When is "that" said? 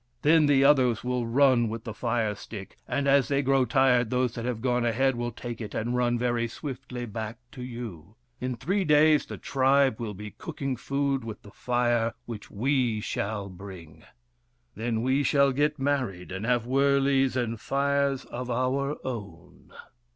4.33-4.45